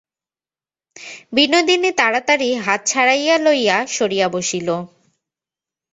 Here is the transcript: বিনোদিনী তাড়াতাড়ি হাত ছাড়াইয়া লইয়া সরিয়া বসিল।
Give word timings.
বিনোদিনী 1.33 1.91
তাড়াতাড়ি 1.97 2.49
হাত 2.55 2.81
ছাড়াইয়া 2.85 3.35
লইয়া 3.37 3.77
সরিয়া 3.87 4.27
বসিল। 4.29 4.67